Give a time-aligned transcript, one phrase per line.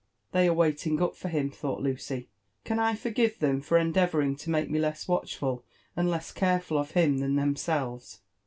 [0.31, 2.27] "They are waiting np for him," thought Lucy:
[2.63, 5.63] can I forgive th^m foreiTdeavourtngtb make nfe less watchful
[5.95, 8.21] addlete careful of hini than themselves?"